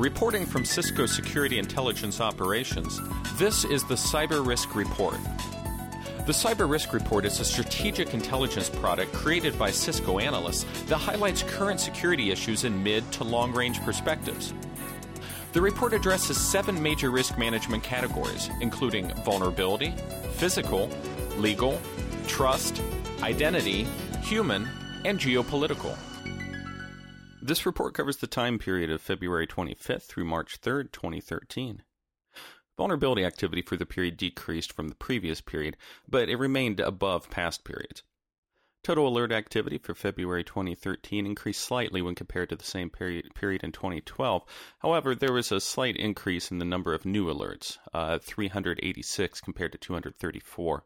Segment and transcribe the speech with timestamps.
[0.00, 2.98] Reporting from Cisco Security Intelligence Operations,
[3.34, 5.18] this is the Cyber Risk Report.
[6.24, 11.42] The Cyber Risk Report is a strategic intelligence product created by Cisco analysts that highlights
[11.42, 14.54] current security issues in mid to long range perspectives.
[15.52, 19.92] The report addresses seven major risk management categories, including vulnerability,
[20.32, 20.88] physical,
[21.36, 21.78] legal,
[22.26, 22.80] trust,
[23.22, 23.86] identity,
[24.22, 24.66] human,
[25.04, 25.94] and geopolitical.
[27.50, 31.82] This report covers the time period of February 25th through March 3rd, 2013.
[32.76, 35.76] Vulnerability activity for the period decreased from the previous period,
[36.08, 38.04] but it remained above past periods.
[38.84, 43.64] Total alert activity for February 2013 increased slightly when compared to the same period, period
[43.64, 44.44] in 2012.
[44.78, 49.72] However, there was a slight increase in the number of new alerts, uh, 386 compared
[49.72, 50.84] to 234.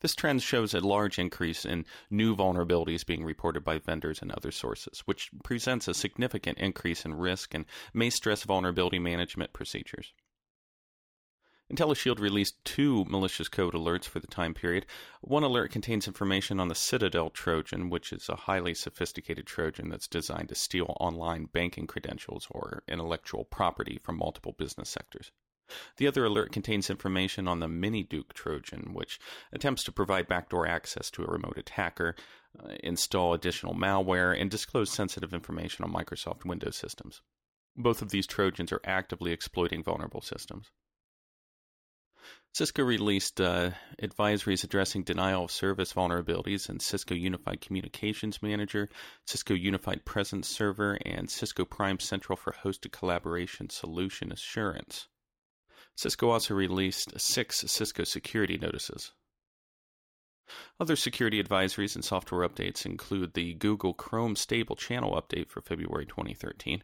[0.00, 4.50] This trend shows a large increase in new vulnerabilities being reported by vendors and other
[4.50, 10.12] sources, which presents a significant increase in risk and may stress vulnerability management procedures.
[11.72, 14.84] IntelliShield released two malicious code alerts for the time period.
[15.22, 20.06] One alert contains information on the Citadel Trojan, which is a highly sophisticated Trojan that's
[20.06, 25.32] designed to steal online banking credentials or intellectual property from multiple business sectors.
[25.96, 29.18] The other alert contains information on the Mini Duke Trojan, which
[29.52, 32.14] attempts to provide backdoor access to a remote attacker,
[32.58, 37.22] uh, install additional malware, and disclose sensitive information on Microsoft Windows systems.
[37.76, 40.70] Both of these Trojans are actively exploiting vulnerable systems.
[42.54, 48.88] Cisco released uh, advisories addressing denial of service vulnerabilities in Cisco Unified Communications Manager,
[49.26, 55.08] Cisco Unified Presence Server, and Cisco Prime Central for Hosted Collaboration Solution Assurance.
[55.96, 59.12] Cisco also released six Cisco security notices.
[60.78, 66.04] Other security advisories and software updates include the Google Chrome Stable Channel update for February
[66.04, 66.82] 2013,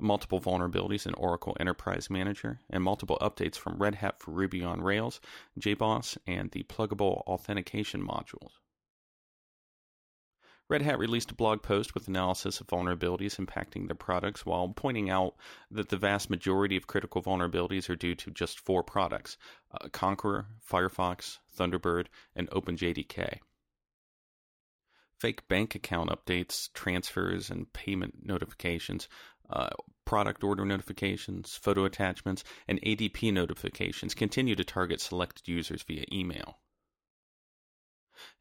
[0.00, 4.82] multiple vulnerabilities in Oracle Enterprise Manager, and multiple updates from Red Hat for Ruby on
[4.82, 5.20] Rails,
[5.58, 8.58] JBoss, and the pluggable authentication modules.
[10.70, 15.10] Red Hat released a blog post with analysis of vulnerabilities impacting their products while pointing
[15.10, 15.34] out
[15.68, 19.36] that the vast majority of critical vulnerabilities are due to just four products
[19.72, 23.40] uh, Konqueror, Firefox, Thunderbird, and OpenJDK.
[25.18, 29.08] Fake bank account updates, transfers, and payment notifications,
[29.50, 29.70] uh,
[30.04, 36.58] product order notifications, photo attachments, and ADP notifications continue to target selected users via email.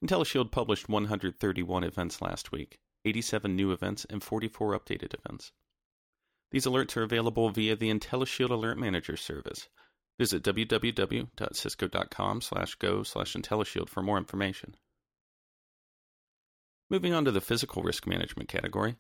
[0.03, 5.51] IntelliShield published 131 events last week, 87 new events, and 44 updated events.
[6.51, 9.69] These alerts are available via the IntelliShield Alert Manager service.
[10.17, 14.75] Visit www.cisco.com slash go slash IntelliShield for more information.
[16.89, 18.95] Moving on to the physical risk management category.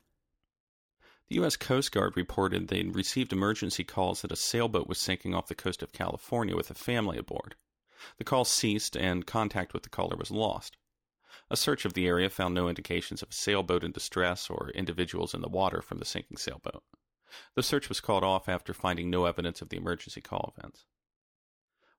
[1.27, 1.55] The U.S.
[1.55, 5.83] Coast Guard reported they'd received emergency calls that a sailboat was sinking off the coast
[5.83, 7.55] of California with a family aboard.
[8.17, 10.77] The call ceased and contact with the caller was lost.
[11.49, 15.33] A search of the area found no indications of a sailboat in distress or individuals
[15.33, 16.83] in the water from the sinking sailboat.
[17.55, 20.85] The search was called off after finding no evidence of the emergency call events.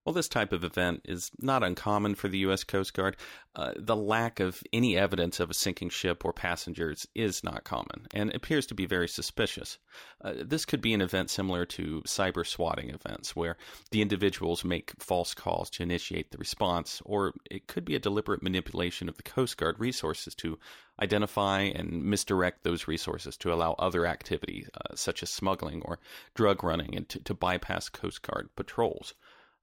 [0.05, 2.65] While this type of event is not uncommon for the U.S.
[2.65, 3.19] Coast Guard,
[3.55, 8.07] uh, the lack of any evidence of a sinking ship or passengers is not common
[8.15, 9.79] and appears to be very suspicious.
[10.23, 13.59] Uh, this could be an event similar to cyber swatting events, where
[13.91, 18.43] the individuals make false calls to initiate the response, or it could be a deliberate
[18.43, 20.59] manipulation of the Coast Guard resources to
[21.03, 25.99] identify and misdirect those resources to allow other activity, uh, such as smuggling or
[26.35, 29.15] drug running, and to, to bypass Coast Guard patrols.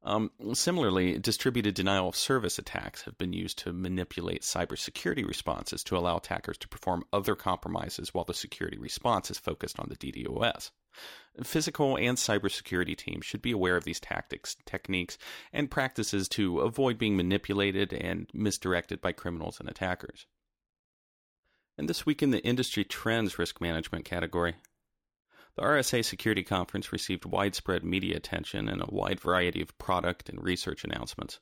[0.03, 5.97] Um, similarly, distributed denial of service attacks have been used to manipulate cybersecurity responses to
[5.97, 10.71] allow attackers to perform other compromises while the security response is focused on the DDoS.
[11.43, 15.17] Physical and cybersecurity teams should be aware of these tactics, techniques,
[15.51, 20.25] and practices to avoid being manipulated and misdirected by criminals and attackers.
[21.77, 24.55] And this week in the industry trends risk management category,
[25.57, 30.43] the RSA Security Conference received widespread media attention and a wide variety of product and
[30.43, 31.39] research announcements.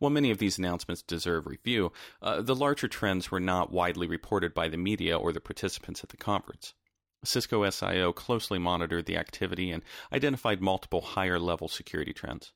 [0.00, 4.54] While many of these announcements deserve review, uh, the larger trends were not widely reported
[4.54, 6.74] by the media or the participants at the conference.
[7.22, 12.52] Cisco SIO closely monitored the activity and identified multiple higher level security trends.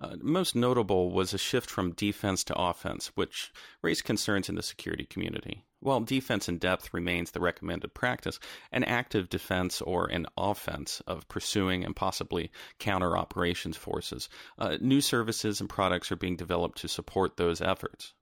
[0.00, 4.62] Uh, most notable was a shift from defense to offense, which raised concerns in the
[4.62, 5.64] security community.
[5.84, 8.40] While defense in depth remains the recommended practice,
[8.72, 15.02] an active defense or an offense of pursuing and possibly counter operations forces, uh, new
[15.02, 18.14] services and products are being developed to support those efforts.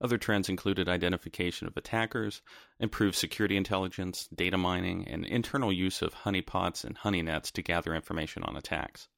[0.00, 2.40] Other trends included identification of attackers,
[2.80, 8.44] improved security intelligence, data mining, and internal use of honeypots and honeynets to gather information
[8.44, 9.08] on attacks.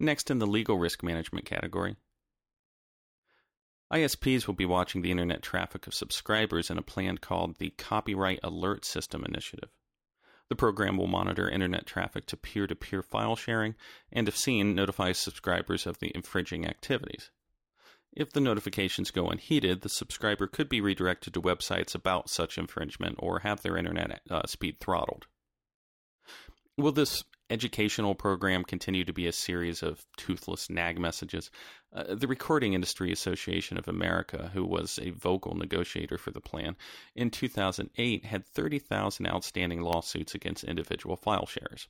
[0.00, 1.94] Next, in the legal risk management category,
[3.94, 8.40] ISPs will be watching the internet traffic of subscribers in a plan called the Copyright
[8.42, 9.68] Alert System Initiative.
[10.48, 13.76] The program will monitor internet traffic to peer to peer file sharing
[14.10, 17.30] and, if seen, notify subscribers of the infringing activities.
[18.12, 23.16] If the notifications go unheeded, the subscriber could be redirected to websites about such infringement
[23.20, 25.26] or have their internet uh, speed throttled.
[26.76, 31.50] Will this educational program continue to be a series of toothless nag messages?
[31.92, 36.76] Uh, the Recording Industry Association of America, who was a vocal negotiator for the plan,
[37.14, 41.88] in 2008 had 30,000 outstanding lawsuits against individual file sharers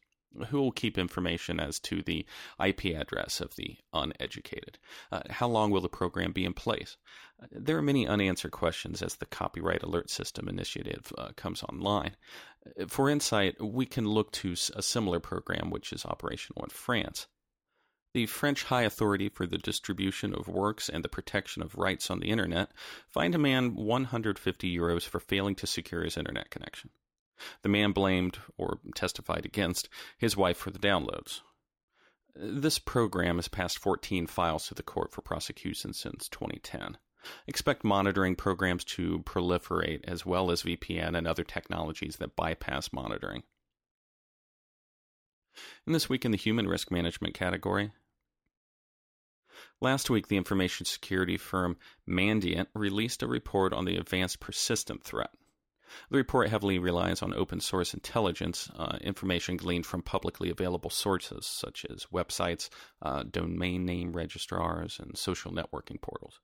[0.49, 2.27] who will keep information as to the
[2.65, 4.79] IP address of the uneducated?
[5.13, 6.97] Uh, how long will the program be in place?
[7.43, 12.17] Uh, there are many unanswered questions as the Copyright Alert System initiative uh, comes online.
[12.89, 17.27] For insight, we can look to a similar program which is operational in France.
[18.15, 22.21] The French High Authority for the Distribution of Works and the Protection of Rights on
[22.21, 22.71] the Internet
[23.11, 26.91] fined a man 150 euros for failing to secure his internet connection.
[27.63, 31.41] The man blamed, or testified against, his wife for the downloads.
[32.37, 36.99] This program has passed 14 files to the court for prosecution since 2010.
[37.47, 43.43] Expect monitoring programs to proliferate as well as VPN and other technologies that bypass monitoring.
[45.87, 47.93] And this week in the human risk management category,
[49.81, 51.77] Last week, the information security firm
[52.09, 55.31] Mandiant released a report on the advanced persistent threat.
[56.11, 61.47] The report heavily relies on open source intelligence, uh, information gleaned from publicly available sources
[61.47, 62.69] such as websites,
[63.01, 66.41] uh, domain name registrars, and social networking portals.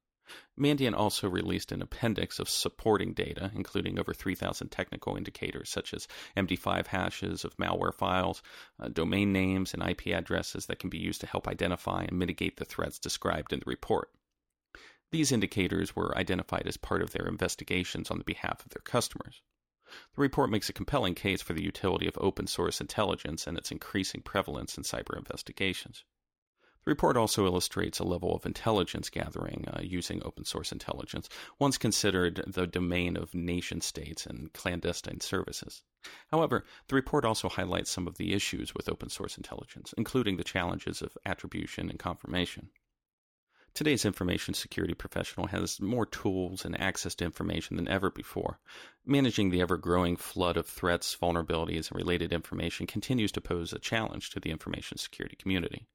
[0.58, 6.06] Mandiant also released an appendix of supporting data, including over 3,000 technical indicators such as
[6.36, 8.42] MD5 hashes of malware files,
[8.78, 12.56] uh, domain names, and IP addresses that can be used to help identify and mitigate
[12.56, 14.10] the threats described in the report.
[15.10, 19.42] These indicators were identified as part of their investigations on the behalf of their customers.
[20.14, 23.72] The report makes a compelling case for the utility of open source intelligence and its
[23.72, 26.04] increasing prevalence in cyber investigations.
[26.86, 31.28] The report also illustrates a level of intelligence gathering uh, using open source intelligence,
[31.58, 35.82] once considered the domain of nation states and clandestine services.
[36.30, 40.44] However, the report also highlights some of the issues with open source intelligence, including the
[40.44, 42.70] challenges of attribution and confirmation.
[43.74, 48.58] Today's information security professional has more tools and access to information than ever before.
[49.04, 53.78] Managing the ever growing flood of threats, vulnerabilities, and related information continues to pose a
[53.78, 55.86] challenge to the information security community.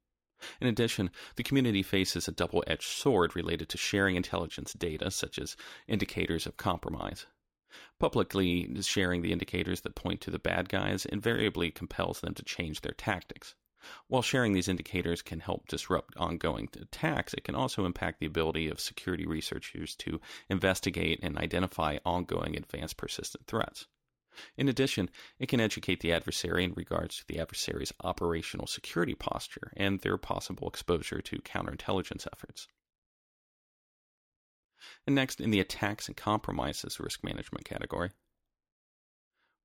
[0.60, 5.38] In addition, the community faces a double edged sword related to sharing intelligence data, such
[5.38, 5.56] as
[5.88, 7.26] indicators of compromise.
[7.98, 12.80] Publicly sharing the indicators that point to the bad guys invariably compels them to change
[12.80, 13.54] their tactics.
[14.08, 18.68] While sharing these indicators can help disrupt ongoing attacks, it can also impact the ability
[18.68, 23.86] of security researchers to investigate and identify ongoing advanced persistent threats.
[24.56, 29.72] In addition, it can educate the adversary in regards to the adversary's operational security posture
[29.76, 32.68] and their possible exposure to counterintelligence efforts.
[35.06, 38.10] And next, in the attacks and compromises risk management category,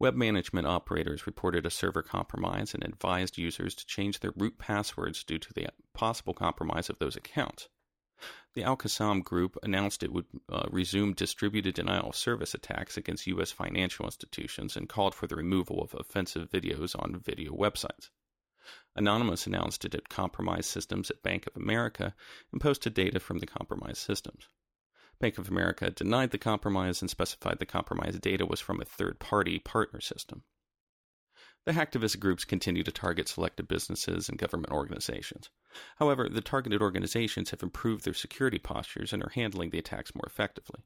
[0.01, 5.24] Web management operators reported a server compromise and advised users to change their root passwords
[5.24, 7.69] due to the possible compromise of those accounts.
[8.54, 13.28] The Al Qassam Group announced it would uh, resume distributed denial of service attacks against
[13.28, 13.51] U.S.
[13.51, 18.10] financial institutions and called for the removal of offensive videos on video websites.
[18.96, 22.13] Anonymous announced it had compromised systems at Bank of America
[22.51, 24.50] and posted data from the compromised systems.
[25.20, 29.20] Bank of America denied the compromise and specified the compromised data was from a third
[29.20, 30.44] party partner system.
[31.63, 35.51] The hacktivist groups continue to target selected businesses and government organizations.
[35.98, 40.25] However, the targeted organizations have improved their security postures and are handling the attacks more
[40.25, 40.82] effectively.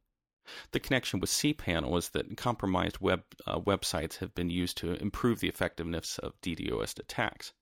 [0.72, 5.39] The connection with cPanel is that compromised web uh, websites have been used to improve
[5.39, 7.53] the effectiveness of DDoS attacks.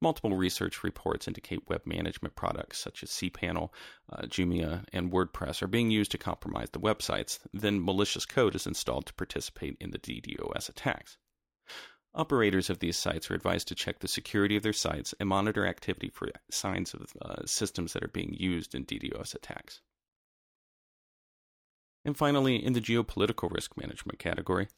[0.00, 3.70] Multiple research reports indicate web management products such as cPanel,
[4.12, 7.40] uh, Joomla, and WordPress are being used to compromise the websites.
[7.52, 11.18] Then malicious code is installed to participate in the DDoS attacks.
[12.14, 15.66] Operators of these sites are advised to check the security of their sites and monitor
[15.66, 19.80] activity for signs of uh, systems that are being used in DDoS attacks.
[22.04, 24.68] And finally, in the geopolitical risk management category,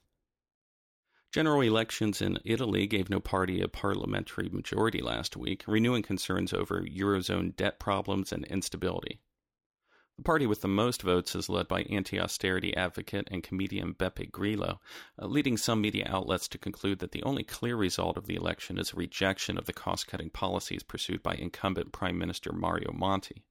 [1.37, 6.81] General elections in Italy gave no party a parliamentary majority last week, renewing concerns over
[6.81, 9.21] Eurozone debt problems and instability.
[10.17, 14.31] The party with the most votes is led by anti austerity advocate and comedian Beppe
[14.31, 14.81] Grillo,
[15.21, 18.79] uh, leading some media outlets to conclude that the only clear result of the election
[18.79, 23.45] is a rejection of the cost cutting policies pursued by incumbent Prime Minister Mario Monti.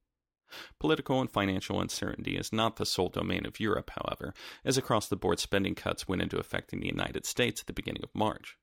[0.80, 5.14] Political and financial uncertainty is not the sole domain of Europe, however, as across the
[5.14, 8.58] board spending cuts went into effect in the United States at the beginning of March.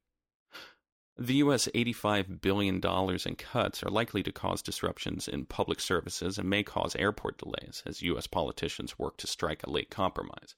[1.17, 1.67] The U.S.
[1.75, 6.95] $85 billion in cuts are likely to cause disruptions in public services and may cause
[6.95, 8.25] airport delays as U.S.
[8.25, 10.55] politicians work to strike a late compromise.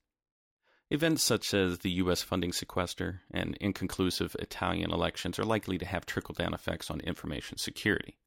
[0.90, 2.22] Events such as the U.S.
[2.22, 7.58] funding sequester and inconclusive Italian elections are likely to have trickle down effects on information
[7.58, 8.18] security.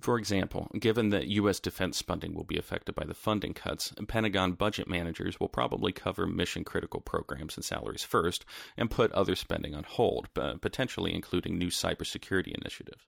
[0.00, 1.58] For example, given that U.S.
[1.60, 6.26] defense spending will be affected by the funding cuts, Pentagon budget managers will probably cover
[6.26, 8.44] mission critical programs and salaries first
[8.76, 13.06] and put other spending on hold, potentially including new cybersecurity initiatives.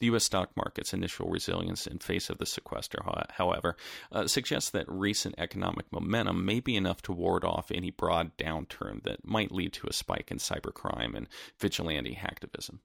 [0.00, 0.24] The U.S.
[0.24, 2.98] stock market's initial resilience in face of the sequester,
[3.30, 3.76] however,
[4.10, 9.02] uh, suggests that recent economic momentum may be enough to ward off any broad downturn
[9.04, 11.28] that might lead to a spike in cybercrime and
[11.58, 12.80] vigilante hacktivism.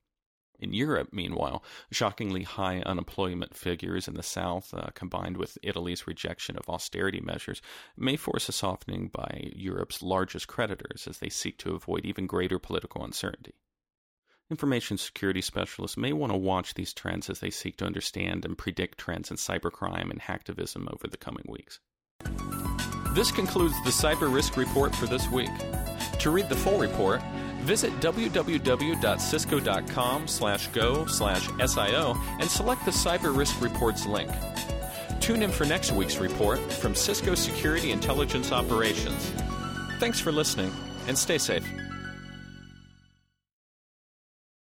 [0.59, 6.57] In Europe, meanwhile, shockingly high unemployment figures in the south, uh, combined with Italy's rejection
[6.57, 7.61] of austerity measures,
[7.95, 12.57] may force a softening by Europe's largest creditors as they seek to avoid even greater
[12.57, 13.53] political uncertainty.
[14.49, 18.57] Information security specialists may want to watch these trends as they seek to understand and
[18.57, 21.79] predict trends in cybercrime and hacktivism over the coming weeks.
[23.13, 25.49] This concludes the Cyber Risk Report for this week.
[26.19, 27.21] To read the full report,
[27.67, 34.31] Visit www.cisco.com slash go slash SIO and select the Cyber Risk Reports link.
[35.19, 39.33] Tune in for next week's report from Cisco Security Intelligence Operations.
[39.99, 40.71] Thanks for listening
[41.09, 41.67] and stay safe.